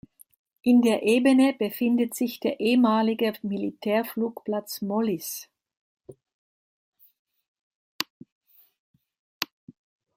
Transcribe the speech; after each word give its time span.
In 0.63 0.81
der 0.81 1.03
Ebene 1.03 1.53
befindet 1.53 2.15
sich 2.15 2.39
der 2.39 2.59
ehemalige 2.59 3.33
Militärflugplatz 3.43 4.81
Mollis. 4.81 5.47